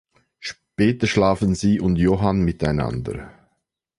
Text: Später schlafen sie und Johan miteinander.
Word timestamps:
Später 0.39 1.05
schlafen 1.05 1.53
sie 1.53 1.79
und 1.79 1.97
Johan 1.97 2.41
miteinander. 2.41 3.29